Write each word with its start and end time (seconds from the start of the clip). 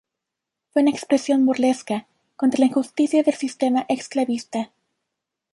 Fue 0.73 0.81
una 0.81 0.89
expresión 0.89 1.45
burlesca 1.45 2.07
contra 2.35 2.61
la 2.61 2.65
injusticia 2.65 3.21
del 3.21 3.35
sistema 3.35 3.85
esclavista. 3.87 4.71